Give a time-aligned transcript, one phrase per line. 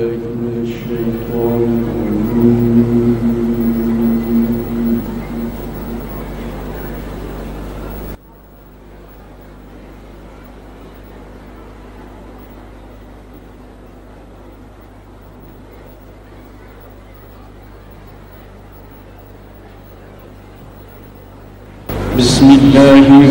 [0.00, 0.08] بسم
[22.50, 23.29] الله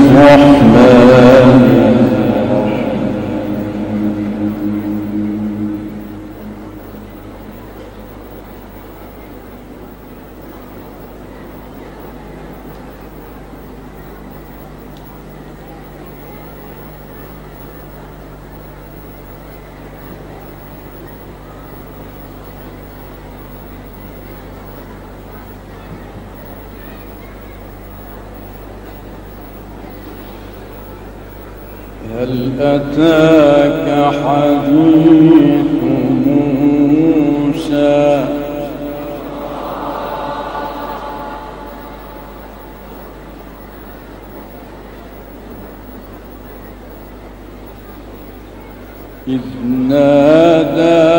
[32.19, 35.83] هل أتاك حديث
[37.47, 38.25] موسى؟
[49.27, 49.39] إذ
[49.89, 51.18] ناداه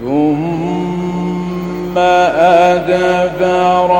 [0.00, 1.98] ثم
[2.38, 3.90] أدبر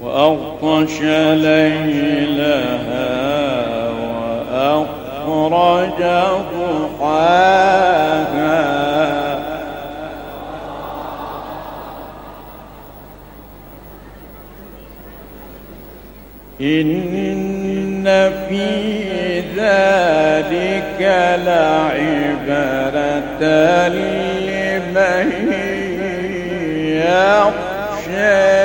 [0.00, 1.00] وأغطش
[1.32, 2.72] ليلها
[5.26, 6.00] وأخرج
[6.52, 7.41] ضحاها.
[23.22, 23.88] لعبرة
[24.40, 25.52] لمن
[26.98, 28.61] يخشى.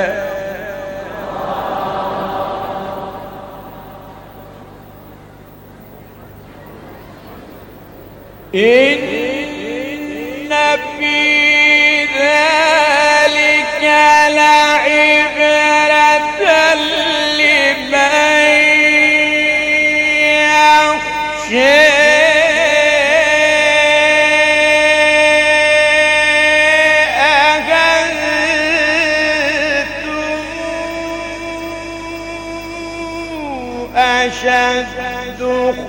[34.38, 35.40] أشد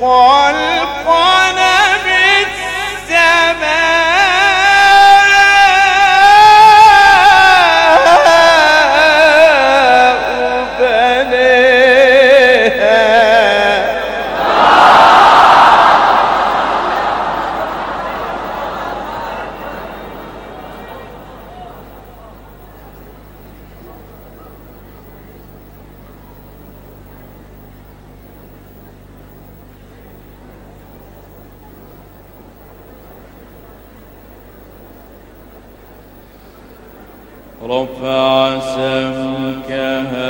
[0.01, 0.98] خلقنا
[37.69, 40.29] رفع سمكها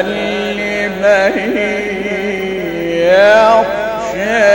[0.02, 1.36] لمن
[2.96, 4.50] يخشى.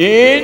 [0.00, 0.35] إن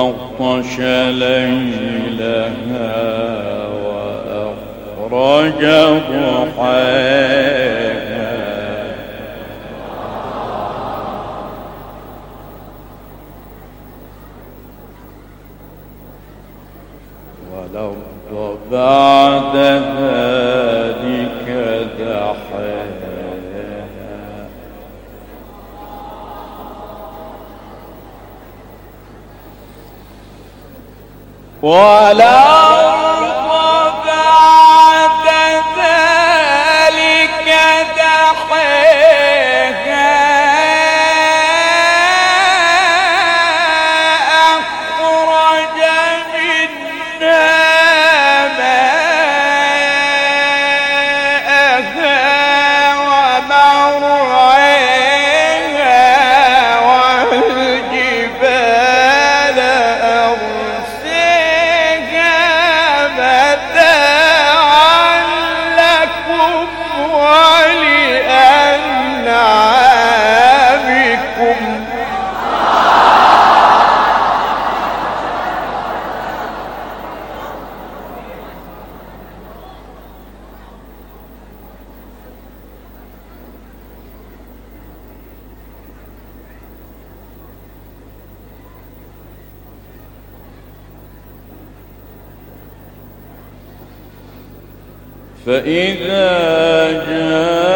[0.00, 0.78] وأغطش
[1.10, 2.52] ليلها
[5.10, 5.62] وأخرج
[6.10, 7.65] ضحاها
[31.62, 32.85] ولا
[95.46, 96.26] فإذا
[97.08, 97.75] جاءت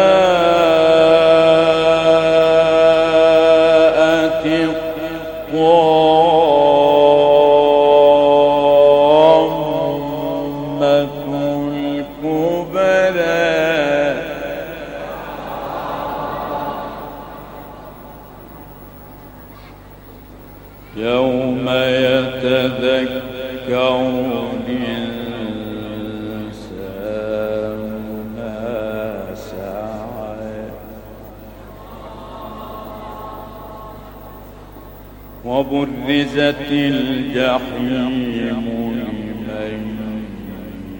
[35.45, 39.81] وبرزت الجحيم لمن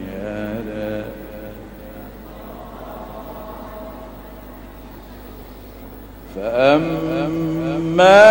[0.10, 1.04] يرى
[6.36, 8.31] فأما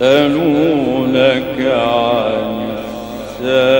[0.00, 2.68] يسألونك عن
[3.40, 3.79] الساعة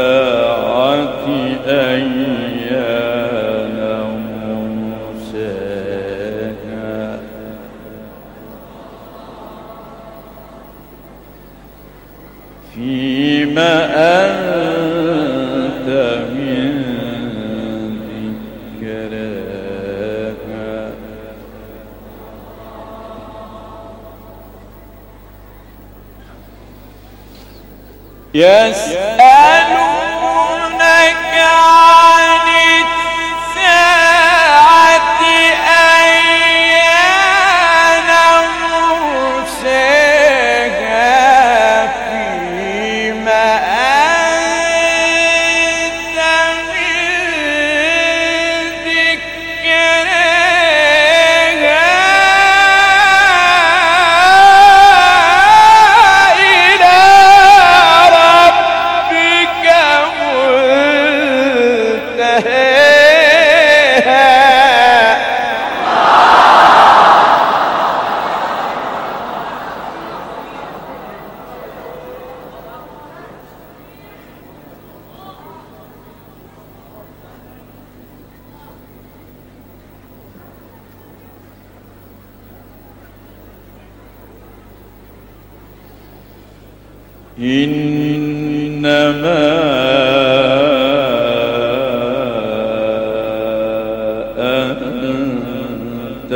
[12.74, 15.88] فيما أنت
[16.34, 16.90] من
[28.34, 29.10] يسألون
[87.40, 89.00] إنما
[94.38, 96.32] أنت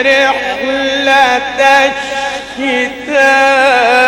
[0.00, 1.90] رحلة
[2.58, 3.99] الشتاء